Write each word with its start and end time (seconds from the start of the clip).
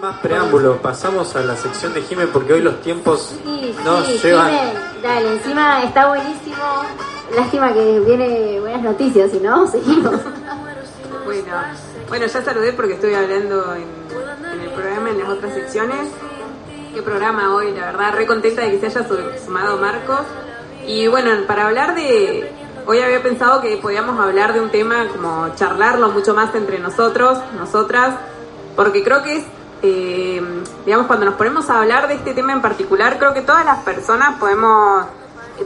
más 0.00 0.18
preámbulo, 0.20 0.76
pasamos 0.80 1.34
a 1.36 1.40
la 1.40 1.56
sección 1.56 1.92
de 1.92 2.02
Jimé 2.02 2.26
porque 2.26 2.54
hoy 2.54 2.62
los 2.62 2.80
tiempos 2.80 3.34
Sí, 3.44 3.76
nos 3.84 4.06
sí, 4.06 4.18
llevan. 4.22 4.46
Jimé, 4.50 4.72
dale, 5.02 5.32
encima 5.34 5.82
está 5.82 6.08
buenísimo. 6.08 6.56
Lástima 7.36 7.72
que 7.72 8.00
viene 8.00 8.60
buenas 8.60 8.82
noticias, 8.82 9.30
si 9.30 9.38
no, 9.40 9.66
seguimos. 9.70 10.14
Bueno, 11.24 11.52
bueno, 12.08 12.26
ya 12.26 12.42
saludé 12.42 12.72
porque 12.72 12.94
estoy 12.94 13.14
hablando 13.14 13.74
en, 13.74 13.84
en 14.54 14.60
el 14.60 14.70
programa, 14.70 15.10
en 15.10 15.18
las 15.18 15.28
otras 15.28 15.54
secciones. 15.54 16.08
Qué 16.94 17.02
programa 17.02 17.54
hoy, 17.54 17.70
la 17.72 17.86
verdad, 17.86 18.14
re 18.14 18.26
contenta 18.26 18.62
de 18.62 18.70
que 18.72 18.80
se 18.80 18.86
haya 18.98 19.06
su- 19.06 19.44
sumado 19.44 19.76
Marcos. 19.78 20.20
Y 20.86 21.06
bueno, 21.08 21.30
para 21.46 21.66
hablar 21.66 21.94
de... 21.94 22.50
Hoy 22.86 23.00
había 23.00 23.22
pensado 23.22 23.60
que 23.60 23.76
podíamos 23.76 24.18
hablar 24.18 24.54
de 24.54 24.60
un 24.60 24.70
tema 24.70 25.06
como 25.08 25.54
charlarlo 25.54 26.08
mucho 26.08 26.34
más 26.34 26.52
entre 26.54 26.78
nosotros, 26.80 27.38
nosotras, 27.56 28.16
porque 28.74 29.04
creo 29.04 29.22
que 29.22 29.36
es, 29.36 29.44
eh, 29.82 30.42
digamos, 30.84 31.06
cuando 31.06 31.26
nos 31.26 31.34
ponemos 31.34 31.68
a 31.70 31.78
hablar 31.78 32.08
de 32.08 32.14
este 32.14 32.34
tema 32.34 32.52
en 32.52 32.60
particular, 32.62 33.18
creo 33.18 33.32
que 33.34 33.42
todas 33.42 33.64
las 33.64 33.78
personas 33.78 34.36
podemos 34.38 35.06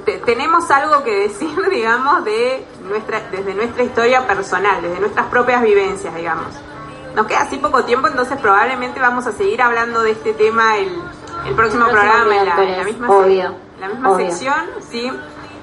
te- 0.04 0.18
tenemos 0.18 0.70
algo 0.70 1.02
que 1.04 1.28
decir, 1.28 1.56
digamos, 1.70 2.24
de 2.24 2.64
nuestra, 2.88 3.20
desde 3.30 3.54
nuestra 3.54 3.82
historia 3.84 4.26
personal, 4.26 4.82
desde 4.82 5.00
nuestras 5.00 5.26
propias 5.26 5.62
vivencias, 5.62 6.14
digamos. 6.14 6.46
Nos 7.14 7.26
queda 7.26 7.42
así 7.42 7.58
poco 7.58 7.84
tiempo, 7.84 8.08
entonces 8.08 8.36
probablemente 8.40 8.98
vamos 9.00 9.26
a 9.26 9.32
seguir 9.32 9.62
hablando 9.62 10.02
de 10.02 10.10
este 10.12 10.32
tema 10.32 10.76
el, 10.78 10.88
el 11.46 11.54
próximo 11.54 11.86
El 11.86 11.90
próximo 11.90 11.90
programa, 11.90 12.22
en 12.22 12.28
la, 12.28 12.34
en 12.40 12.48
la 12.48 12.54
miércoles, 12.56 12.86
misma, 12.86 13.06
se- 13.06 13.12
la 13.80 13.88
misma 13.88 14.10
obvio. 14.10 14.26
sección, 14.30 14.54
sí. 14.90 15.12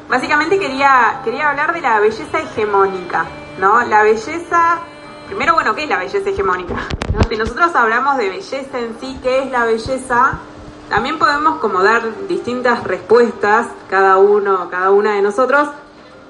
Básicamente 0.09 0.59
quería, 0.59 1.19
quería 1.23 1.49
hablar 1.49 1.73
de 1.73 1.81
la 1.81 1.99
belleza 1.99 2.39
hegemónica, 2.39 3.25
¿no? 3.59 3.81
La 3.83 4.03
belleza, 4.03 4.79
primero, 5.27 5.53
bueno, 5.53 5.73
¿qué 5.75 5.83
es 5.83 5.89
la 5.89 5.97
belleza 5.99 6.29
hegemónica? 6.29 6.75
¿No? 7.13 7.19
Si 7.29 7.37
nosotros 7.37 7.75
hablamos 7.75 8.17
de 8.17 8.29
belleza 8.29 8.79
en 8.79 8.97
sí, 8.99 9.19
¿qué 9.21 9.43
es 9.43 9.51
la 9.51 9.65
belleza? 9.65 10.39
También 10.89 11.19
podemos 11.19 11.59
como 11.59 11.81
dar 11.83 12.27
distintas 12.27 12.83
respuestas, 12.83 13.67
cada 13.89 14.17
uno, 14.17 14.69
cada 14.69 14.91
una 14.91 15.13
de 15.15 15.21
nosotros, 15.21 15.69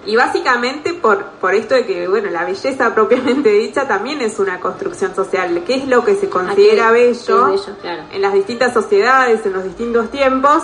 y 0.06 0.16
básicamente 0.16 0.94
por, 0.94 1.24
por 1.40 1.54
esto 1.54 1.76
de 1.76 1.86
que, 1.86 2.08
bueno, 2.08 2.30
la 2.30 2.46
belleza 2.46 2.94
propiamente 2.96 3.50
dicha 3.50 3.88
también 3.88 4.22
es 4.22 4.40
una 4.40 4.60
construcción 4.60 5.16
social. 5.16 5.64
¿Qué 5.66 5.76
es 5.76 5.88
lo 5.88 6.04
que 6.04 6.16
se 6.16 6.30
considera 6.30 6.92
bello, 6.92 7.16
sí, 7.16 7.52
bello, 7.52 7.78
claro. 7.82 8.04
en 8.12 8.22
las 8.22 8.34
distintas 8.34 8.74
sociedades, 8.74 9.46
en 9.46 9.54
los 9.54 9.64
distintos 9.64 10.10
tiempos? 10.10 10.64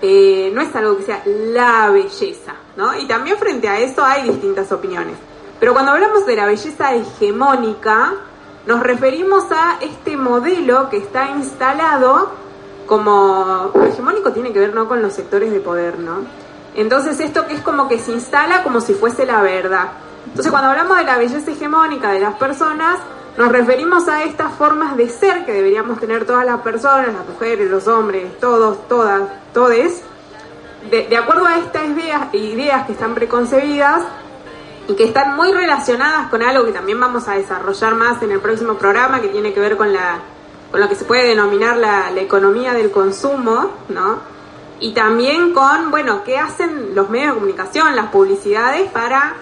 eh, 0.00 0.50
no 0.54 0.60
es 0.60 0.74
algo 0.76 0.96
que 0.96 1.04
sea 1.04 1.22
la 1.26 1.90
belleza, 1.90 2.54
¿no? 2.76 2.98
Y 2.98 3.06
también 3.06 3.36
frente 3.36 3.68
a 3.68 3.78
eso 3.78 4.04
hay 4.04 4.28
distintas 4.28 4.70
opiniones. 4.70 5.16
Pero 5.58 5.72
cuando 5.72 5.92
hablamos 5.92 6.24
de 6.24 6.36
la 6.36 6.46
belleza 6.46 6.94
hegemónica, 6.94 8.14
nos 8.66 8.80
referimos 8.80 9.44
a 9.50 9.78
este 9.80 10.16
modelo 10.16 10.90
que 10.90 10.98
está 10.98 11.30
instalado 11.30 12.30
como 12.86 13.70
hegemónico 13.86 14.32
tiene 14.32 14.52
que 14.52 14.58
ver 14.58 14.74
no 14.74 14.88
con 14.88 15.02
los 15.02 15.12
sectores 15.12 15.52
de 15.52 15.60
poder, 15.60 15.98
¿no? 15.98 16.22
Entonces 16.74 17.20
esto 17.20 17.46
que 17.46 17.54
es 17.54 17.60
como 17.60 17.88
que 17.88 17.98
se 17.98 18.12
instala 18.12 18.62
como 18.62 18.80
si 18.80 18.94
fuese 18.94 19.26
la 19.26 19.42
verdad. 19.42 19.88
Entonces 20.26 20.50
cuando 20.50 20.70
hablamos 20.70 20.96
de 20.96 21.04
la 21.04 21.18
belleza 21.18 21.50
hegemónica 21.50 22.12
de 22.12 22.20
las 22.20 22.34
personas, 22.34 22.98
nos 23.36 23.52
referimos 23.52 24.08
a 24.08 24.24
estas 24.24 24.52
formas 24.54 24.96
de 24.96 25.08
ser 25.08 25.44
que 25.44 25.52
deberíamos 25.52 26.00
tener 26.00 26.24
todas 26.24 26.44
las 26.44 26.60
personas, 26.60 27.08
las 27.14 27.28
mujeres, 27.28 27.70
los 27.70 27.86
hombres, 27.86 28.38
todos, 28.40 28.88
todas, 28.88 29.22
todes, 29.52 30.02
de, 30.90 31.06
de 31.08 31.16
acuerdo 31.16 31.46
a 31.46 31.58
estas 31.58 31.84
ideas, 31.84 32.34
ideas 32.34 32.86
que 32.86 32.92
están 32.92 33.14
preconcebidas 33.14 34.02
y 34.88 34.94
que 34.94 35.04
están 35.04 35.36
muy 35.36 35.52
relacionadas 35.52 36.28
con 36.28 36.42
algo 36.42 36.64
que 36.64 36.72
también 36.72 36.98
vamos 36.98 37.28
a 37.28 37.34
desarrollar 37.34 37.94
más 37.94 38.22
en 38.22 38.32
el 38.32 38.40
próximo 38.40 38.74
programa, 38.74 39.20
que 39.20 39.28
tiene 39.28 39.52
que 39.52 39.60
ver 39.60 39.76
con, 39.76 39.92
la, 39.92 40.18
con 40.70 40.80
lo 40.80 40.88
que 40.88 40.94
se 40.94 41.04
puede 41.04 41.28
denominar 41.28 41.76
la, 41.76 42.10
la 42.10 42.20
economía 42.22 42.72
del 42.72 42.90
consumo, 42.90 43.70
¿no? 43.90 44.18
Y 44.80 44.94
también 44.94 45.52
con, 45.52 45.90
bueno, 45.90 46.24
qué 46.24 46.38
hacen 46.38 46.94
los 46.94 47.10
medios 47.10 47.34
de 47.34 47.34
comunicación, 47.34 47.94
las 47.94 48.06
publicidades 48.06 48.90
para 48.90 49.34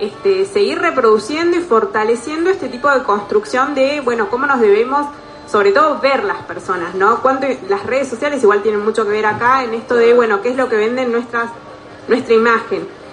este, 0.00 0.46
seguir 0.46 0.78
reproduciendo 0.78 1.58
y 1.58 1.60
fortaleciendo 1.60 2.48
este 2.48 2.68
tipo 2.68 2.90
de 2.90 3.02
construcción 3.02 3.74
de, 3.74 4.00
bueno, 4.00 4.30
cómo 4.30 4.46
nos 4.46 4.58
debemos, 4.58 5.06
sobre 5.50 5.72
todo, 5.72 6.00
ver 6.00 6.24
las 6.24 6.38
personas, 6.44 6.94
¿no? 6.94 7.20
Cuánto, 7.20 7.46
las 7.68 7.84
redes 7.84 8.08
sociales 8.08 8.42
igual 8.42 8.62
tienen 8.62 8.82
mucho 8.82 9.04
que 9.04 9.10
ver 9.10 9.26
acá 9.26 9.64
en 9.64 9.74
esto 9.74 9.96
de, 9.96 10.14
bueno, 10.14 10.40
qué 10.40 10.48
es 10.48 10.56
lo 10.56 10.70
que 10.70 10.76
venden 10.76 11.12
nuestras, 11.12 11.50
nuestra 12.08 12.34
imagen. 12.34 13.03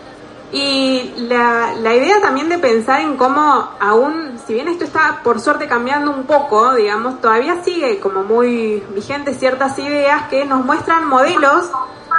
Y 0.51 1.13
la, 1.29 1.73
la 1.79 1.95
idea 1.95 2.19
también 2.19 2.49
de 2.49 2.57
pensar 2.57 2.99
en 3.01 3.15
cómo 3.15 3.71
aún, 3.79 4.37
si 4.45 4.53
bien 4.53 4.67
esto 4.67 4.83
está 4.83 5.21
por 5.23 5.39
suerte 5.39 5.67
cambiando 5.67 6.11
un 6.11 6.25
poco, 6.25 6.73
digamos, 6.73 7.21
todavía 7.21 7.63
sigue 7.63 7.99
como 7.99 8.23
muy 8.23 8.83
vigentes 8.93 9.39
ciertas 9.39 9.79
ideas 9.79 10.27
que 10.29 10.43
nos 10.43 10.65
muestran 10.65 11.07
modelos 11.07 11.69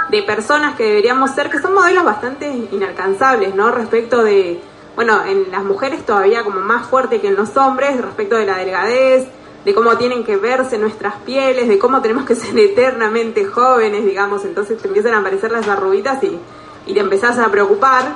de 0.09 0.23
personas 0.23 0.75
que 0.75 0.83
deberíamos 0.83 1.31
ser, 1.31 1.51
que 1.51 1.59
son 1.59 1.75
modelos 1.75 2.03
bastante 2.03 2.49
inalcanzables, 2.71 3.53
¿no? 3.53 3.69
Respecto 3.69 4.23
de, 4.23 4.59
bueno, 4.95 5.23
en 5.25 5.51
las 5.51 5.63
mujeres 5.63 6.03
todavía 6.03 6.43
como 6.43 6.59
más 6.59 6.87
fuerte 6.87 7.21
que 7.21 7.27
en 7.27 7.35
los 7.35 7.55
hombres, 7.55 8.01
respecto 8.01 8.35
de 8.35 8.47
la 8.47 8.57
delgadez, 8.57 9.27
de 9.63 9.73
cómo 9.75 9.95
tienen 9.97 10.23
que 10.23 10.37
verse 10.37 10.79
nuestras 10.79 11.15
pieles, 11.17 11.67
de 11.67 11.77
cómo 11.77 12.01
tenemos 12.01 12.25
que 12.25 12.33
ser 12.33 12.57
eternamente 12.57 13.45
jóvenes, 13.45 14.03
digamos, 14.05 14.43
entonces 14.43 14.81
te 14.81 14.87
empiezan 14.87 15.13
a 15.13 15.19
aparecer 15.19 15.51
las 15.51 15.67
arruguitas 15.67 16.23
y, 16.23 16.39
y 16.85 16.93
te 16.93 16.99
empezás 16.99 17.37
a 17.39 17.49
preocupar. 17.49 18.13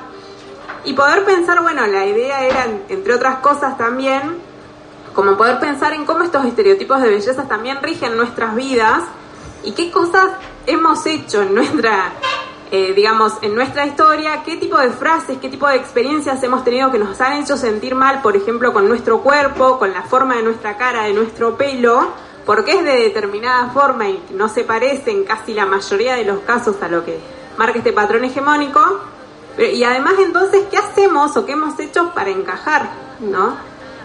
Y 0.84 0.94
poder 0.94 1.26
pensar, 1.26 1.62
bueno, 1.62 1.86
la 1.88 2.06
idea 2.06 2.46
era, 2.46 2.66
entre 2.90 3.14
otras 3.14 3.38
cosas 3.38 3.78
también, 3.78 4.38
como 5.14 5.36
poder 5.36 5.60
pensar 5.60 5.94
en 5.94 6.06
cómo 6.06 6.24
estos 6.24 6.46
estereotipos 6.46 7.02
de 7.02 7.10
belleza 7.10 7.48
también 7.48 7.82
rigen 7.82 8.16
nuestras 8.16 8.56
vidas 8.56 9.04
y 9.64 9.72
qué 9.72 9.92
cosas 9.92 10.30
hemos 10.66 11.06
hecho 11.06 11.42
en 11.42 11.56
nuestra, 11.56 12.12
eh, 12.72 12.94
digamos, 12.94 13.34
en 13.42 13.56
nuestra 13.56 13.86
historia, 13.86 14.44
qué 14.44 14.58
tipo 14.58 14.78
de 14.78 14.92
frases, 14.92 15.40
qué 15.42 15.50
tipo 15.50 15.68
de 15.68 15.76
experiencias 15.76 16.42
hemos 16.44 16.64
tenido 16.64 16.92
que 16.92 17.00
nos 17.00 17.20
han 17.20 17.42
hecho 17.42 17.58
sentir 17.58 17.96
mal, 17.96 18.22
por 18.22 18.38
ejemplo, 18.38 18.72
con 18.72 18.88
nuestro 18.88 19.22
cuerpo, 19.22 19.80
con 19.80 19.92
la 19.92 20.04
forma 20.04 20.36
de 20.36 20.44
nuestra 20.44 20.78
cara, 20.78 21.04
de 21.04 21.14
nuestro 21.14 21.58
pelo, 21.58 22.14
porque 22.46 22.74
es 22.74 22.84
de 22.84 22.98
determinada 22.98 23.72
forma 23.72 24.08
y 24.08 24.24
no 24.32 24.48
se 24.48 24.64
parece 24.64 25.12
en 25.12 25.24
casi 25.24 25.54
la 25.54 25.66
mayoría 25.66 26.16
de 26.16 26.26
los 26.26 26.40
casos 26.42 26.76
a 26.82 26.88
lo 26.88 27.04
que 27.04 27.20
marca 27.58 27.78
este 27.80 27.94
patrón 27.94 28.24
hegemónico. 28.26 28.82
Pero- 29.56 29.72
Y 29.74 29.84
además 29.84 30.14
entonces, 30.20 30.66
¿qué 30.70 30.78
hacemos 30.78 31.36
o 31.36 31.46
qué 31.46 31.54
hemos 31.54 31.80
hecho 31.80 32.12
para 32.14 32.30
encajar? 32.30 32.90
¿no? 33.20 33.56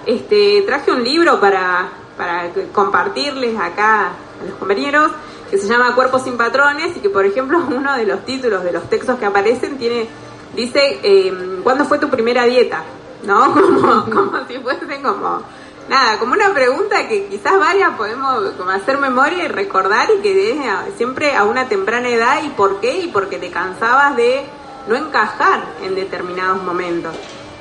Este, 0.06 0.62
traje 0.66 0.90
un 0.90 1.04
libro 1.04 1.38
para, 1.40 1.88
para 2.16 2.48
compartirles 2.72 3.58
acá 3.58 4.06
a 4.06 4.44
los 4.48 4.54
compañeros 4.58 5.10
que 5.50 5.58
se 5.58 5.68
llama 5.68 5.94
Cuerpos 5.94 6.22
sin 6.22 6.36
Patrones 6.38 6.96
y 6.96 7.00
que, 7.00 7.10
por 7.10 7.26
ejemplo, 7.26 7.58
uno 7.70 7.94
de 7.96 8.06
los 8.06 8.24
títulos 8.24 8.64
de 8.64 8.72
los 8.72 8.88
textos 8.88 9.18
que 9.18 9.26
aparecen 9.26 9.76
tiene 9.78 10.08
dice, 10.56 11.00
eh, 11.02 11.60
¿cuándo 11.62 11.84
fue 11.84 11.98
tu 11.98 12.08
primera 12.08 12.44
dieta? 12.44 12.82
¿No? 13.24 13.52
Como, 13.54 14.04
como 14.06 14.46
si 14.48 14.58
fuesen 14.58 15.02
como... 15.02 15.42
Nada, 15.88 16.19
como 16.19 16.32
una 16.34 16.54
pregunta 16.54 17.09
que 17.09 17.26
quizás 17.26 17.59
varias 17.59 17.91
podemos 17.97 18.50
como 18.56 18.70
hacer 18.70 18.98
memoria 18.98 19.44
y 19.44 19.48
recordar 19.48 20.09
y 20.16 20.22
que 20.22 20.34
desde 20.34 20.69
a- 20.69 20.87
siempre 20.97 21.34
a 21.37 21.44
una 21.44 21.69
temprana 21.69 22.09
edad 22.09 22.43
y 22.44 22.48
por 22.50 22.81
qué 22.81 22.98
y 23.00 23.09
porque 23.09 23.38
te 23.38 23.50
cansabas 23.50 24.16
de 24.16 24.44
no 24.88 24.94
encajar 24.97 25.65
en 25.82 25.94
determinados 25.94 26.62
momentos. 26.62 27.15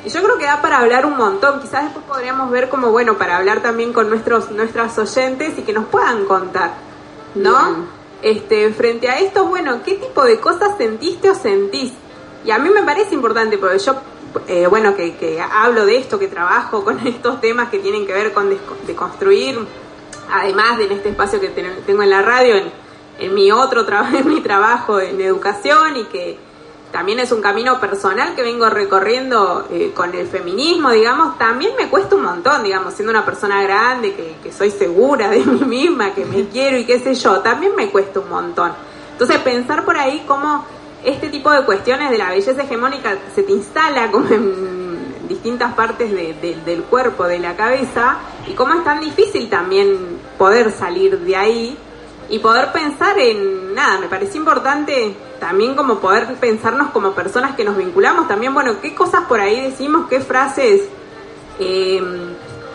Y 0.06 0.10
yo 0.10 0.22
creo 0.24 0.38
que 0.38 0.46
da 0.46 0.62
para 0.62 0.80
hablar 0.80 1.06
un 1.06 1.18
montón, 1.18 1.62
quizás 1.62 1.84
después 1.86 2.06
podríamos 2.06 2.50
ver 2.52 2.70
como 2.70 2.92
bueno 2.92 3.18
para 3.18 3.38
hablar 3.38 3.62
también 3.62 3.92
con 3.94 4.10
nuestros 4.10 4.50
nuestras 4.52 4.98
oyentes 4.98 5.58
y 5.58 5.62
que 5.64 5.74
nos 5.74 5.86
puedan 5.86 6.26
contar, 6.26 6.74
¿no? 7.36 7.60
Bien. 7.74 8.02
Este, 8.24 8.72
frente 8.72 9.10
a 9.10 9.20
esto, 9.20 9.46
bueno, 9.46 9.82
¿qué 9.84 9.96
tipo 9.96 10.24
de 10.24 10.40
cosas 10.40 10.78
sentiste 10.78 11.30
o 11.32 11.36
sentís? 11.36 11.92
Y 12.46 12.52
a 12.52 12.60
mí 12.60 12.70
me 12.70 12.84
parece 12.84 13.16
importante 13.16 13.58
porque 13.58 13.80
yo, 13.80 13.96
eh, 14.48 14.68
bueno, 14.68 14.96
que, 14.96 15.16
que 15.16 15.42
hablo 15.42 15.86
de 15.86 15.98
esto, 15.98 16.18
que 16.20 16.28
trabajo 16.28 16.84
con 16.84 17.00
estos 17.08 17.42
temas 17.42 17.70
que 17.70 17.80
tienen 17.80 18.06
que 18.06 18.14
ver 18.14 18.34
con 18.34 18.50
desco- 18.50 18.80
de 18.86 18.96
construir, 18.96 19.60
además 20.32 20.78
de 20.78 20.86
en 20.86 20.92
este 20.94 21.10
espacio 21.10 21.40
que 21.40 21.50
ten- 21.50 21.84
tengo 21.86 22.04
en 22.04 22.10
la 22.10 22.22
radio, 22.22 22.56
en, 22.56 22.72
en 23.20 23.34
mi 23.34 23.52
otro 23.52 23.86
trabajo, 23.86 24.16
en 24.18 24.28
mi 24.28 24.42
trabajo 24.42 25.00
en 25.00 25.20
educación 25.22 25.98
y 25.98 26.04
que 26.06 26.38
también 26.92 27.20
es 27.20 27.32
un 27.32 27.42
camino 27.42 27.80
personal 27.80 28.36
que 28.36 28.42
vengo 28.42 28.70
recorriendo 28.70 29.66
eh, 29.72 29.92
con 29.96 30.14
el 30.14 30.28
feminismo, 30.28 30.92
digamos, 30.92 31.38
también 31.38 31.72
me 31.78 31.88
cuesta 31.88 32.16
un 32.16 32.24
montón, 32.24 32.64
digamos, 32.64 32.94
siendo 32.94 33.12
una 33.12 33.24
persona 33.24 33.64
grande, 33.64 34.14
que, 34.14 34.36
que 34.44 34.52
soy 34.52 34.72
segura 34.72 35.30
de 35.30 35.40
mí 35.46 35.62
misma, 35.66 36.14
que 36.14 36.26
me 36.26 36.48
quiero 36.50 36.78
y 36.78 36.84
qué 36.86 37.00
sé 37.00 37.16
yo, 37.16 37.40
también 37.40 37.76
me 37.78 37.90
cuesta 37.90 38.20
un 38.20 38.30
montón. 38.30 38.74
Entonces 39.14 39.38
pensar 39.40 39.86
por 39.86 39.96
ahí 39.98 40.24
cómo 40.28 40.66
este 41.04 41.30
tipo 41.30 41.50
de 41.52 41.64
cuestiones 41.66 42.10
de 42.12 42.18
la 42.18 42.30
belleza 42.30 42.62
hegemónica 42.64 43.18
se 43.36 43.44
te 43.44 43.52
instala 43.52 44.12
como 44.12 44.28
en 44.30 45.28
distintas 45.28 45.74
partes 45.74 46.12
de- 46.12 46.34
de- 46.42 46.58
del 46.66 46.84
cuerpo, 46.84 47.26
de 47.26 47.40
la 47.40 47.56
cabeza, 47.56 48.18
y 48.48 48.54
cómo 48.54 48.74
es 48.74 48.84
tan 48.84 49.00
difícil 49.00 49.50
también 49.50 49.98
poder 50.38 50.72
salir 50.72 51.18
de 51.20 51.36
ahí 51.36 51.78
y 52.30 52.40
poder 52.40 52.72
pensar 52.72 53.18
en 53.18 53.74
nada, 53.74 54.00
me 54.00 54.08
parece 54.08 54.38
importante 54.38 55.16
también 55.40 55.76
como 55.76 56.00
poder 56.00 56.36
pensarnos 56.36 56.92
como 56.92 57.12
personas 57.14 57.56
que 57.56 57.64
nos 57.64 57.76
vinculamos 57.78 58.28
también, 58.28 58.54
bueno, 58.54 58.80
qué 58.82 58.94
cosas 58.94 59.22
por 59.26 59.40
ahí 59.40 59.60
decimos, 59.62 60.08
qué 60.10 60.20
frases 60.20 60.82
eh, 61.60 62.02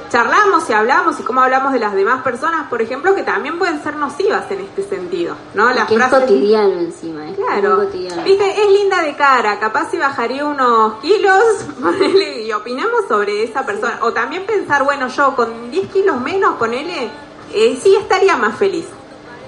charlamos 0.09 0.69
y 0.71 0.73
hablamos 0.73 1.19
y 1.21 1.23
cómo 1.23 1.41
hablamos 1.41 1.73
de 1.73 1.79
las 1.79 1.95
demás 1.95 2.23
personas, 2.23 2.69
por 2.69 2.81
ejemplo, 2.83 3.15
que 3.15 3.23
también 3.23 3.59
pueden 3.59 3.83
ser 3.83 3.97
nocivas 3.97 4.51
en 4.51 4.61
este 4.61 4.83
sentido, 4.83 5.37
¿no? 5.55 5.71
Las 5.73 5.89
que 5.89 5.97
es 5.97 6.07
cotidiano 6.07 6.75
encima, 6.75 7.29
es 7.29 7.37
claro. 7.37 7.77
Cotidiano. 7.77 8.23
Viste, 8.23 8.63
es 8.63 8.71
linda 8.71 9.03
de 9.03 9.15
cara, 9.17 9.59
capaz 9.59 9.91
si 9.91 9.99
bajaría 9.99 10.45
unos 10.45 10.95
kilos 11.01 11.43
y 12.45 12.53
opinamos 12.53 13.07
sobre 13.09 13.43
esa 13.43 13.65
persona. 13.67 13.99
O 14.03 14.13
también 14.13 14.47
pensar, 14.47 14.85
bueno, 14.85 15.09
yo 15.09 15.35
con 15.35 15.71
10 15.71 15.91
kilos 15.91 16.21
menos, 16.21 16.55
ponele, 16.57 17.11
eh, 17.53 17.79
sí 17.83 17.97
estaría 17.97 18.37
más 18.37 18.57
feliz. 18.57 18.87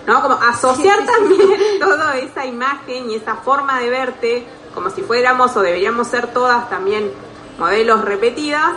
¿No? 0.06 0.22
Como 0.22 0.36
asociar 0.36 1.04
también 1.04 1.60
toda 1.80 2.16
esa 2.16 2.46
imagen 2.46 3.10
y 3.10 3.16
esa 3.16 3.36
forma 3.36 3.78
de 3.78 3.90
verte, 3.90 4.46
como 4.74 4.88
si 4.88 5.02
fuéramos 5.02 5.54
o 5.54 5.60
deberíamos 5.60 6.08
ser 6.08 6.28
todas 6.28 6.70
también 6.70 7.12
modelos 7.58 8.02
repetidas, 8.02 8.72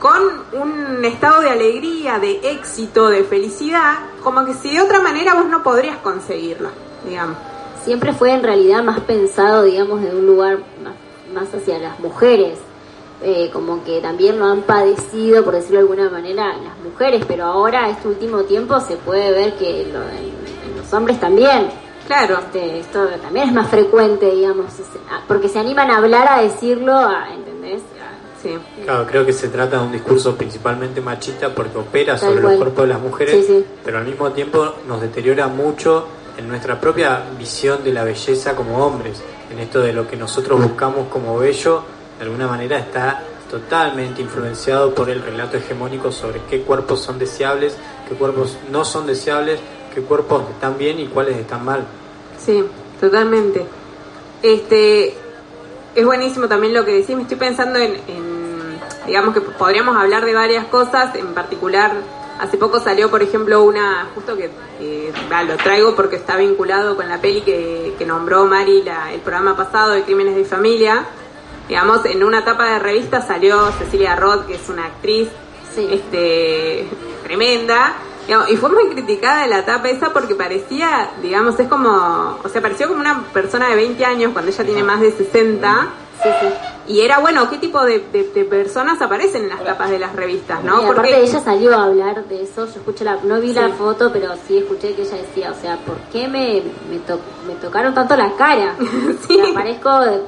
con 0.00 0.22
un 0.52 1.04
estado 1.04 1.40
de 1.40 1.50
alegría, 1.50 2.18
de 2.18 2.40
éxito, 2.50 3.08
de 3.08 3.24
felicidad, 3.24 3.94
como 4.22 4.44
que 4.44 4.54
si 4.54 4.74
de 4.74 4.82
otra 4.82 5.00
manera 5.00 5.34
vos 5.34 5.46
no 5.46 5.62
podrías 5.62 5.98
conseguirlo, 5.98 6.68
digamos. 7.04 7.36
Siempre 7.84 8.12
fue 8.12 8.32
en 8.32 8.42
realidad 8.42 8.82
más 8.82 9.00
pensado, 9.00 9.62
digamos, 9.62 10.02
de 10.02 10.10
un 10.10 10.26
lugar 10.26 10.58
más, 11.32 11.52
hacia 11.54 11.78
las 11.78 11.98
mujeres, 12.00 12.58
eh, 13.22 13.50
como 13.52 13.84
que 13.84 14.00
también 14.00 14.38
lo 14.38 14.46
han 14.46 14.62
padecido, 14.62 15.44
por 15.44 15.54
decirlo 15.54 15.76
de 15.76 15.82
alguna 15.82 16.10
manera, 16.10 16.48
las 16.48 16.78
mujeres, 16.78 17.24
pero 17.26 17.44
ahora, 17.44 17.88
este 17.88 18.08
último 18.08 18.42
tiempo, 18.42 18.80
se 18.80 18.96
puede 18.96 19.30
ver 19.30 19.54
que 19.54 19.86
lo, 19.92 20.02
en, 20.02 20.76
los 20.76 20.92
hombres 20.92 21.18
también. 21.20 21.68
Claro. 22.06 22.38
Este, 22.38 22.80
esto 22.80 23.06
también 23.22 23.48
es 23.48 23.54
más 23.54 23.68
frecuente, 23.68 24.30
digamos, 24.30 24.66
porque 25.26 25.48
se 25.48 25.58
animan 25.58 25.90
a 25.90 25.98
hablar, 25.98 26.28
a 26.28 26.42
decirlo, 26.42 26.92
Claro, 28.84 29.06
creo 29.06 29.26
que 29.26 29.32
se 29.32 29.48
trata 29.48 29.78
de 29.78 29.86
un 29.86 29.92
discurso 29.92 30.36
principalmente 30.36 31.00
machista 31.00 31.54
porque 31.54 31.78
opera 31.78 32.16
sobre 32.16 32.40
los 32.40 32.54
cuerpos 32.54 32.84
de 32.84 32.88
las 32.88 33.00
mujeres, 33.00 33.46
pero 33.84 33.98
al 33.98 34.04
mismo 34.04 34.30
tiempo 34.32 34.74
nos 34.86 35.00
deteriora 35.00 35.48
mucho 35.48 36.06
en 36.36 36.48
nuestra 36.48 36.80
propia 36.80 37.22
visión 37.38 37.82
de 37.82 37.92
la 37.92 38.04
belleza 38.04 38.54
como 38.54 38.84
hombres. 38.84 39.22
En 39.50 39.58
esto 39.58 39.80
de 39.80 39.92
lo 39.92 40.08
que 40.08 40.16
nosotros 40.16 40.60
buscamos 40.60 41.08
como 41.08 41.38
bello, 41.38 41.82
de 42.18 42.24
alguna 42.24 42.46
manera 42.46 42.78
está 42.78 43.22
totalmente 43.50 44.20
influenciado 44.20 44.94
por 44.94 45.08
el 45.08 45.22
relato 45.22 45.56
hegemónico 45.56 46.10
sobre 46.10 46.40
qué 46.50 46.62
cuerpos 46.62 47.00
son 47.00 47.18
deseables, 47.18 47.76
qué 48.08 48.14
cuerpos 48.16 48.56
no 48.70 48.84
son 48.84 49.06
deseables, 49.06 49.60
qué 49.94 50.02
cuerpos 50.02 50.42
están 50.50 50.76
bien 50.76 50.98
y 50.98 51.06
cuáles 51.06 51.36
están 51.36 51.64
mal. 51.64 51.86
Sí, 52.44 52.64
totalmente. 53.00 53.64
Este, 54.42 55.14
es 55.94 56.04
buenísimo 56.04 56.48
también 56.48 56.74
lo 56.74 56.84
que 56.84 56.92
decís, 56.92 57.16
me 57.16 57.22
estoy 57.22 57.38
pensando 57.38 57.78
en 57.78 58.25
digamos 59.06 59.34
que 59.34 59.40
podríamos 59.40 59.96
hablar 59.96 60.24
de 60.24 60.34
varias 60.34 60.66
cosas, 60.66 61.14
en 61.14 61.34
particular 61.34 61.92
hace 62.38 62.58
poco 62.58 62.80
salió 62.80 63.10
por 63.10 63.22
ejemplo 63.22 63.62
una, 63.62 64.08
justo 64.14 64.36
que 64.36 64.50
lo 65.46 65.56
traigo 65.56 65.94
porque 65.94 66.16
está 66.16 66.36
vinculado 66.36 66.96
con 66.96 67.08
la 67.08 67.18
peli 67.18 67.40
que, 67.42 68.04
nombró 68.06 68.46
Mari 68.46 68.82
la, 68.82 69.12
el 69.12 69.20
programa 69.20 69.56
pasado 69.56 69.92
de 69.92 70.02
Crímenes 70.02 70.36
de 70.36 70.44
Familia, 70.44 71.04
digamos, 71.68 72.04
en 72.04 72.22
una 72.22 72.40
etapa 72.40 72.66
de 72.66 72.78
revista 72.78 73.20
salió 73.26 73.72
Cecilia 73.72 74.14
Roth, 74.14 74.46
que 74.46 74.54
es 74.54 74.68
una 74.68 74.84
actriz 74.84 75.28
este, 75.76 76.88
tremenda, 77.24 77.96
y 78.48 78.56
fue 78.56 78.70
muy 78.70 78.88
criticada 78.88 79.46
la 79.46 79.60
etapa 79.60 79.88
esa 79.88 80.12
porque 80.12 80.34
parecía, 80.34 81.10
digamos, 81.22 81.58
es 81.60 81.68
como, 81.68 82.38
o 82.42 82.48
sea, 82.48 82.60
pareció 82.60 82.88
como 82.88 83.00
una 83.00 83.22
persona 83.32 83.68
de 83.68 83.76
20 83.76 84.04
años 84.04 84.32
cuando 84.32 84.50
ella 84.50 84.64
tiene 84.64 84.82
más 84.82 85.00
de 85.00 85.12
60. 85.12 85.88
Y 86.88 87.00
era 87.00 87.18
bueno, 87.18 87.50
¿qué 87.50 87.58
tipo 87.58 87.84
de, 87.84 87.98
personas 88.48 89.02
aparecen 89.02 89.44
en 89.44 89.48
las 89.48 89.64
tapas 89.64 89.90
de 89.90 89.98
las 89.98 90.14
revistas, 90.14 90.62
no? 90.62 90.82
Porque 90.82 91.00
aparte 91.00 91.20
ella 91.20 91.40
salió 91.40 91.74
a 91.74 91.84
hablar 91.84 92.24
de 92.26 92.42
eso, 92.42 92.66
yo 92.66 92.72
escuché 92.72 93.04
la, 93.04 93.18
no 93.24 93.40
vi 93.40 93.52
la 93.52 93.70
foto, 93.70 94.12
pero 94.12 94.34
sí 94.46 94.58
escuché 94.58 94.94
que 94.94 95.02
ella 95.02 95.16
decía, 95.16 95.50
o 95.50 95.60
sea, 95.60 95.76
¿por 95.78 95.96
qué 96.12 96.28
me, 96.28 96.62
me, 96.88 97.54
tocaron 97.60 97.92
tanto 97.92 98.16
la 98.16 98.32
cara? 98.36 98.76
sí. 99.26 99.36
Me 99.36 99.50
aparezco 99.50 100.00
de 100.00 100.20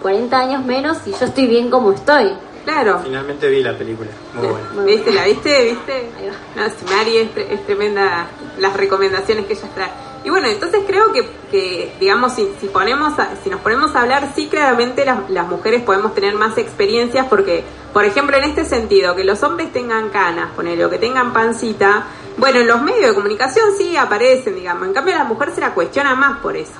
40 0.00 0.36
mm, 0.36 0.40
años 0.40 0.64
menos 0.64 0.98
y 1.06 1.10
yo 1.10 1.26
estoy 1.26 1.46
bien 1.46 1.70
como 1.70 1.92
estoy. 1.92 2.32
Claro. 2.64 3.00
Finalmente 3.02 3.48
vi 3.48 3.62
la 3.62 3.76
película, 3.76 4.10
muy 4.34 4.46
buena. 4.46 4.82
¿Viste? 4.84 5.12
¿La 5.12 5.24
viste? 5.24 5.70
¿Viste? 5.70 6.10
No, 6.54 6.62
si 6.68 6.94
Mari 6.94 7.16
es, 7.16 7.28
es 7.36 7.66
tremenda 7.66 8.28
las 8.58 8.76
recomendaciones 8.76 9.46
que 9.46 9.54
ella 9.54 9.68
trae. 9.74 10.09
Y 10.22 10.28
bueno, 10.28 10.48
entonces 10.48 10.82
creo 10.86 11.12
que, 11.12 11.26
que 11.50 11.94
digamos, 11.98 12.34
si, 12.34 12.46
si, 12.60 12.66
ponemos 12.66 13.14
si 13.42 13.48
nos 13.48 13.60
ponemos 13.60 13.94
a 13.96 14.02
hablar, 14.02 14.32
sí 14.34 14.48
claramente 14.48 15.04
las, 15.04 15.30
las, 15.30 15.46
mujeres 15.48 15.82
podemos 15.82 16.14
tener 16.14 16.34
más 16.34 16.58
experiencias 16.58 17.26
porque, 17.28 17.64
por 17.94 18.04
ejemplo, 18.04 18.36
en 18.36 18.44
este 18.44 18.66
sentido, 18.66 19.16
que 19.16 19.24
los 19.24 19.42
hombres 19.42 19.72
tengan 19.72 20.10
canas, 20.10 20.50
ponele, 20.54 20.84
o 20.84 20.90
que 20.90 20.98
tengan 20.98 21.32
pancita, 21.32 22.04
bueno, 22.36 22.60
en 22.60 22.66
los 22.66 22.82
medios 22.82 23.08
de 23.08 23.14
comunicación 23.14 23.70
sí 23.78 23.96
aparecen, 23.96 24.54
digamos, 24.54 24.88
en 24.88 24.92
cambio 24.92 25.14
la 25.14 25.24
mujer 25.24 25.52
se 25.54 25.62
la 25.62 25.72
cuestiona 25.72 26.14
más 26.14 26.38
por 26.40 26.54
eso, 26.54 26.78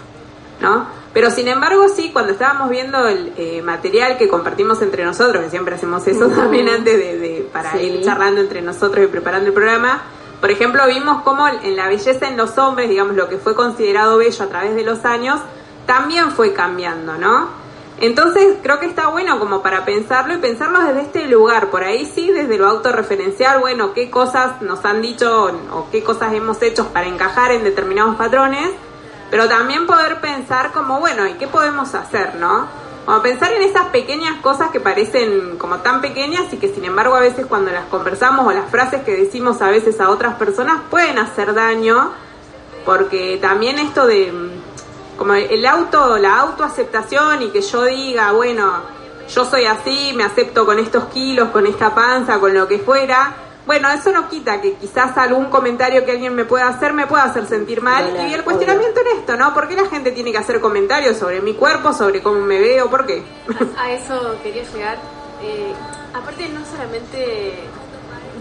¿no? 0.61 1.01
Pero 1.15 1.31
sin 1.31 1.49
embargo, 1.49 1.89
sí, 1.89 2.11
cuando 2.13 2.33
estábamos 2.33 2.69
viendo 2.69 3.09
el 3.09 3.33
eh, 3.37 3.63
material 3.63 4.19
que 4.19 4.29
compartimos 4.29 4.81
entre 4.83 5.05
nosotros, 5.05 5.43
que 5.45 5.51
siempre 5.51 5.75
hacemos 5.75 6.07
eso 6.07 6.29
también 6.29 6.69
antes 6.69 6.97
de, 6.97 7.19
de 7.19 7.49
para 7.51 7.81
ir 7.81 8.05
charlando 8.05 8.43
entre 8.43 8.61
nosotros 8.61 9.05
y 9.05 9.09
preparando 9.09 9.49
el 9.49 9.55
programa, 9.55 10.03
por 10.41 10.51
ejemplo, 10.51 10.87
vimos 10.87 11.23
cómo 11.23 11.47
en 11.49 11.77
la 11.77 11.89
belleza 11.89 12.27
en 12.27 12.37
los 12.37 12.57
hombres, 12.59 12.89
digamos, 12.89 13.15
lo 13.15 13.29
que 13.29 13.37
fue 13.37 13.55
considerado 13.55 14.17
bello 14.17 14.45
a 14.45 14.49
través 14.49 14.75
de 14.75 14.83
los 14.83 15.05
años, 15.05 15.41
también 15.87 16.31
fue 16.31 16.55
cambiando, 16.55 17.19
¿no? 17.19 17.49
Entonces 17.99 18.57
creo 18.63 18.81
que 18.81 18.87
está 18.87 19.09
bueno 19.09 19.39
como 19.39 19.61
para 19.61 19.85
pensarlo 19.85 20.33
y 20.33 20.39
pensarlo 20.39 20.81
desde 20.81 21.03
este 21.03 21.27
lugar, 21.27 21.69
por 21.69 21.85
ahí 21.85 22.07
sí, 22.07 22.31
desde 22.33 22.57
lo 22.57 22.67
autorreferencial, 22.67 23.61
bueno, 23.61 23.93
qué 23.93 24.11
cosas 24.11 24.63
nos 24.63 24.83
han 24.87 25.03
dicho 25.03 25.53
o 25.73 25.91
qué 25.91 26.03
cosas 26.03 26.33
hemos 26.33 26.63
hecho 26.63 26.89
para 26.89 27.07
encajar 27.07 27.53
en 27.53 27.63
determinados 27.63 28.17
patrones, 28.17 28.71
pero 29.31 29.49
también 29.49 29.87
poder 29.87 30.23
pensar 30.23 30.73
como, 30.73 30.99
bueno, 30.99 31.27
¿y 31.27 31.35
qué 31.35 31.47
podemos 31.47 31.95
hacer, 31.95 32.37
no? 32.37 32.67
Como 33.05 33.23
pensar 33.23 33.53
en 33.53 33.63
esas 33.63 33.87
pequeñas 33.87 34.41
cosas 34.41 34.71
que 34.71 34.79
parecen 34.79 35.57
como 35.57 35.79
tan 35.79 36.01
pequeñas 36.01 36.53
y 36.53 36.59
que 36.59 36.69
sin 36.69 36.85
embargo 36.85 37.15
a 37.15 37.21
veces 37.21 37.47
cuando 37.47 37.73
las 37.73 37.87
conversamos 37.87 38.47
o 38.47 38.53
las 38.53 38.71
frases 38.71 39.03
que 39.03 39.17
decimos 39.17 39.63
a 39.63 39.71
veces 39.71 40.01
a 40.01 40.11
otras 40.11 40.35
personas 40.37 40.83
pueden 40.91 41.19
hacer 41.19 41.55
daño, 41.55 42.13
porque 42.85 43.39
también 43.41 43.79
esto 43.79 44.07
de 44.07 44.31
mm, 44.31 44.51
como 45.17 45.35
el 45.35 45.67
auto, 45.67 46.19
la 46.19 46.39
autoaceptación 46.41 47.43
y 47.43 47.49
que 47.51 47.63
yo 47.63 47.85
diga, 47.85 48.33
bueno, 48.33 48.81
yo 49.29 49.45
soy 49.45 49.65
así, 49.65 50.13
me 50.15 50.25
acepto 50.25 50.65
con 50.65 50.79
estos 50.79 51.05
kilos, 51.05 51.51
con 51.51 51.67
esta 51.67 51.95
panza, 51.95 52.41
con 52.41 52.55
lo 52.55 52.67
que 52.67 52.79
fuera, 52.79 53.35
bueno, 53.67 53.91
eso 53.91 54.11
no 54.11 54.29
quita 54.29 54.61
que 54.61 54.75
quizás 54.75 55.17
algún 55.17 55.47
comentario 55.47 56.05
que 56.05 56.13
alguien 56.13 56.35
me 56.35 56.45
pueda 56.45 56.69
hacer 56.69 56.93
me 56.93 57.07
pueda 57.07 57.25
hacer 57.25 57.47
sentir 57.47 57.83
mal. 57.83 58.05
y 58.29 58.33
el 58.33 58.43
cuestionamiento 58.43 59.01
en 59.01 59.19
esto, 59.19 59.37
¿no? 59.37 59.53
¿Por 59.55 59.69
qué 59.69 59.77
la 59.77 59.87
gente 59.87 60.13
tiene 60.13 60.33
que 60.33 60.39
hacer 60.39 60.61
comentarios 60.61 61.17
sobre 61.17 61.41
mi 61.41 61.55
cuerpo, 61.55 61.93
sobre 61.93 62.23
cómo 62.23 62.41
me 62.41 62.59
veo? 62.59 62.89
¿Por 62.89 63.07
qué? 63.07 63.23
A 63.79 63.93
eso 63.93 64.37
quería 64.43 64.65
llegar. 64.65 64.99
Eh, 65.43 65.73
aparte, 66.15 66.49
no 66.49 66.65
solamente 66.65 67.55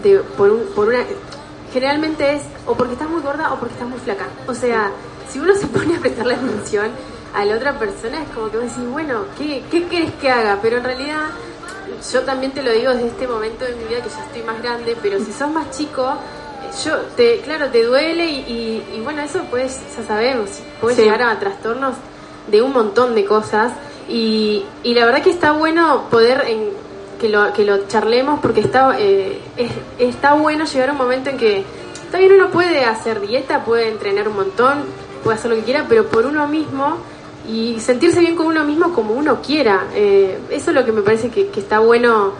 de, 0.02 0.18
por, 0.36 0.58
por 0.74 0.88
una... 0.88 1.04
Generalmente 1.72 2.34
es 2.34 2.42
o 2.66 2.74
porque 2.74 2.94
estás 2.94 3.08
muy 3.08 3.22
gorda 3.22 3.52
o 3.52 3.58
porque 3.58 3.74
estás 3.74 3.88
muy 3.88 4.00
flaca. 4.00 4.26
O 4.48 4.54
sea, 4.54 4.90
si 5.28 5.38
uno 5.38 5.54
se 5.54 5.66
pone 5.68 5.96
a 5.96 6.00
prestarle 6.00 6.34
atención 6.34 6.90
a 7.34 7.44
la 7.44 7.56
otra 7.56 7.78
persona, 7.78 8.22
es 8.22 8.28
como 8.30 8.50
que 8.50 8.56
vos 8.56 8.66
decís, 8.66 8.90
bueno, 8.90 9.24
¿qué, 9.38 9.62
qué 9.70 9.86
querés 9.86 10.12
que 10.14 10.30
haga? 10.30 10.58
Pero 10.60 10.78
en 10.78 10.84
realidad 10.84 11.28
yo 12.12 12.20
también 12.22 12.52
te 12.52 12.62
lo 12.62 12.72
digo 12.72 12.92
desde 12.92 13.08
este 13.08 13.26
momento 13.26 13.64
de 13.64 13.74
mi 13.74 13.84
vida 13.84 14.02
que 14.02 14.08
ya 14.08 14.24
estoy 14.24 14.42
más 14.42 14.62
grande, 14.62 14.96
pero 15.02 15.18
si 15.18 15.32
sos 15.32 15.50
más 15.50 15.70
chico, 15.70 16.14
yo 16.84 16.96
te 17.16 17.40
claro 17.40 17.68
te 17.70 17.84
duele 17.84 18.26
y, 18.26 19.00
bueno 19.02 19.22
eso 19.22 19.42
pues 19.50 19.80
ya 19.96 20.04
sabemos 20.04 20.60
puede 20.80 21.02
llegar 21.02 21.22
a 21.22 21.38
trastornos 21.38 21.94
de 22.48 22.62
un 22.62 22.72
montón 22.72 23.14
de 23.14 23.24
cosas 23.24 23.72
y, 24.08 24.64
y 24.82 24.94
la 24.94 25.04
verdad 25.04 25.22
que 25.22 25.30
está 25.30 25.52
bueno 25.52 26.06
poder 26.10 26.44
en, 26.46 26.70
que 27.20 27.28
lo 27.28 27.52
que 27.52 27.64
lo 27.64 27.86
charlemos 27.86 28.40
porque 28.40 28.60
está 28.60 28.96
eh, 28.98 29.40
está 29.98 30.34
bueno 30.34 30.64
llegar 30.64 30.88
a 30.88 30.92
un 30.92 30.98
momento 30.98 31.30
en 31.30 31.36
que 31.36 31.64
también 32.10 32.32
uno 32.32 32.50
puede 32.50 32.84
hacer 32.84 33.20
dieta 33.20 33.64
puede 33.64 33.88
entrenar 33.88 34.28
un 34.28 34.36
montón 34.36 34.84
puede 35.22 35.38
hacer 35.38 35.50
lo 35.50 35.56
que 35.56 35.64
quiera 35.64 35.86
pero 35.88 36.06
por 36.06 36.24
uno 36.24 36.48
mismo 36.48 36.96
y 37.50 37.80
sentirse 37.80 38.20
bien 38.20 38.36
con 38.36 38.46
uno 38.46 38.64
mismo 38.64 38.92
como 38.92 39.14
uno 39.14 39.40
quiera. 39.42 39.88
Eh, 39.94 40.38
eso 40.50 40.70
es 40.70 40.76
lo 40.76 40.84
que 40.84 40.92
me 40.92 41.02
parece 41.02 41.30
que, 41.30 41.50
está 41.56 41.80
bueno 41.80 42.32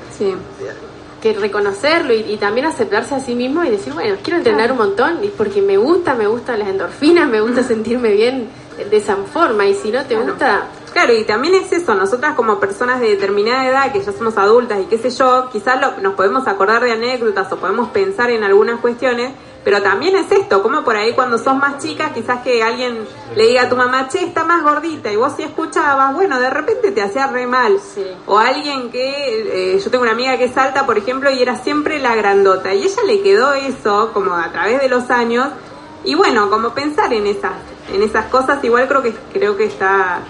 que 1.20 1.34
reconocerlo 1.34 2.14
y, 2.14 2.36
también 2.36 2.66
aceptarse 2.66 3.14
a 3.14 3.20
sí 3.20 3.34
mismo 3.34 3.64
y 3.64 3.70
decir, 3.70 3.92
bueno, 3.92 4.16
quiero 4.22 4.38
entrenar 4.38 4.72
un 4.72 4.78
montón 4.78 5.22
y 5.22 5.28
porque 5.28 5.60
me 5.60 5.76
gusta, 5.76 6.14
me 6.14 6.26
gustan 6.26 6.60
las 6.60 6.68
endorfinas, 6.68 7.28
me 7.28 7.40
gusta 7.40 7.62
sentirme 7.62 8.12
bien 8.12 8.48
de 8.88 8.96
esa 8.96 9.16
forma 9.16 9.66
y 9.66 9.74
si 9.74 9.90
no 9.90 10.04
te 10.04 10.16
gusta... 10.16 10.68
Claro, 10.92 11.14
y 11.14 11.24
también 11.24 11.54
es 11.54 11.70
eso, 11.72 11.94
nosotras 11.94 12.34
como 12.34 12.58
personas 12.58 13.00
de 13.00 13.10
determinada 13.10 13.68
edad, 13.68 13.92
que 13.92 14.00
ya 14.00 14.12
somos 14.12 14.36
adultas 14.36 14.80
y 14.80 14.86
qué 14.86 14.98
sé 14.98 15.10
yo, 15.10 15.48
quizás 15.52 15.80
lo, 15.80 15.98
nos 15.98 16.14
podemos 16.14 16.48
acordar 16.48 16.82
de 16.82 16.90
anécdotas 16.92 17.52
o 17.52 17.56
podemos 17.58 17.90
pensar 17.90 18.30
en 18.30 18.42
algunas 18.42 18.80
cuestiones, 18.80 19.32
Pero 19.62 19.82
también 19.82 20.16
es 20.16 20.32
esto, 20.32 20.62
como 20.62 20.82
por 20.82 20.96
ahí 20.96 21.12
cuando 21.12 21.36
sos 21.36 21.54
más 21.54 21.82
chica, 21.82 22.12
quizás 22.14 22.42
que 22.42 22.62
alguien 22.62 22.98
le 23.36 23.46
diga 23.46 23.62
a 23.62 23.68
tu 23.68 23.76
mamá, 23.76 24.08
che, 24.08 24.24
está 24.24 24.42
más 24.44 24.62
gordita, 24.62 25.12
y 25.12 25.16
vos 25.16 25.34
si 25.36 25.42
escuchabas, 25.42 26.14
bueno, 26.14 26.40
de 26.40 26.48
repente 26.48 26.92
te 26.92 27.02
hacía 27.02 27.26
re 27.26 27.46
mal. 27.46 27.78
O 28.26 28.38
alguien 28.38 28.90
que, 28.90 29.74
eh, 29.74 29.78
yo 29.78 29.90
tengo 29.90 30.02
una 30.02 30.12
amiga 30.12 30.38
que 30.38 30.44
es 30.44 30.56
alta, 30.56 30.86
por 30.86 30.96
ejemplo, 30.96 31.30
y 31.30 31.42
era 31.42 31.56
siempre 31.58 31.98
la 31.98 32.14
grandota, 32.14 32.72
y 32.72 32.84
ella 32.84 33.02
le 33.06 33.20
quedó 33.20 33.52
eso, 33.52 34.12
como 34.14 34.34
a 34.34 34.50
través 34.50 34.80
de 34.80 34.88
los 34.88 35.10
años, 35.10 35.48
y 36.04 36.14
bueno, 36.14 36.48
como 36.48 36.72
pensar 36.72 37.12
en 37.12 37.26
esas, 37.26 37.52
en 37.92 38.02
esas 38.02 38.26
cosas, 38.26 38.64
igual 38.64 38.88
creo 38.88 39.02
que, 39.02 39.12
creo 39.30 39.58
que 39.58 39.64
está, 39.64 40.20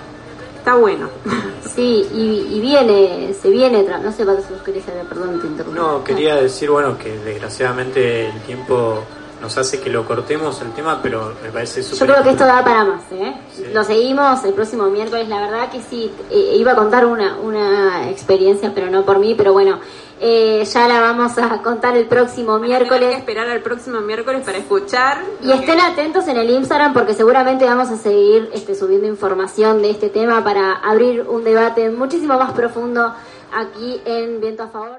está 0.57 0.75
bueno. 0.75 1.09
Sí, 1.75 2.05
y, 2.13 2.61
viene, 2.61 3.33
se 3.41 3.49
viene, 3.49 3.85
no 3.85 4.11
sé, 4.11 4.27
querés 4.65 4.85
saber, 4.85 5.07
perdón, 5.07 5.41
te 5.41 5.47
interrumpí. 5.47 5.79
No, 5.79 6.03
quería 6.03 6.35
decir, 6.35 6.69
bueno, 6.69 6.99
que 6.99 7.17
desgraciadamente 7.19 8.29
el 8.29 8.41
tiempo 8.41 9.05
nos 9.41 9.57
hace 9.57 9.81
que 9.81 9.91
lo 9.91 10.07
cortemos 10.07 10.61
el 10.63 10.73
tema, 10.73 11.01
pero 11.03 11.35
me 11.43 11.51
parece 11.51 11.83
súper... 11.83 12.09
Yo 12.09 12.15
creo 12.15 12.25
que 12.25 12.31
esto 12.31 12.45
da 12.45 12.63
para 12.63 12.85
más, 12.85 13.03
¿eh? 13.13 13.35
Lo 13.73 13.85
seguimos 13.85 14.45
el 14.45 14.53
próximo 14.53 14.85
miércoles, 14.87 15.29
la 15.29 15.41
verdad 15.41 15.71
que 15.71 15.81
sí, 15.83 16.13
eh, 16.31 16.57
iba 16.57 16.73
a 16.73 16.77
contar 16.77 17.07
una, 17.07 17.37
una 17.39 18.11
experiencia, 18.11 18.73
pero 18.75 18.91
no 18.91 19.05
por 19.05 19.19
mí, 19.19 19.35
pero 19.35 19.53
bueno, 19.53 19.81
eh, 20.23 20.63
ya 20.71 20.87
la 20.87 21.01
vamos 21.01 21.39
a 21.39 21.63
contar 21.63 21.97
el 21.97 22.07
próximo 22.07 22.59
miércoles. 22.59 23.09
Hay 23.09 23.15
que 23.15 23.19
esperar 23.21 23.49
al 23.49 23.63
próximo 23.63 24.01
miércoles 24.01 24.43
para 24.45 24.59
escuchar. 24.59 25.23
Y 25.43 25.51
estén 25.51 25.81
atentos 25.81 26.29
en 26.29 26.37
el 26.37 26.51
Instagram 26.51 26.93
porque 26.93 27.15
seguramente 27.15 27.65
vamos 27.65 27.89
a 27.91 27.97
seguir 27.97 28.51
este, 28.53 28.75
subiendo 28.75 29.07
información 29.07 29.81
de 29.81 29.91
este 29.91 30.11
tema 30.11 30.45
para 30.45 30.75
abrir 30.75 31.23
un 31.23 31.43
debate 31.43 31.89
muchísimo 31.89 32.37
más 32.37 32.53
profundo 32.53 33.15
aquí 33.51 34.03
en 34.05 34.43
Viento 34.43 34.65
a 34.65 34.69
Favor. 34.69 34.99